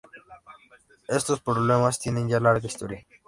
Estos 1.09 1.41
problemas 1.41 1.99
tienen 1.99 2.27
ya 2.27 2.39
larga 2.39 2.65
historia. 2.65 3.05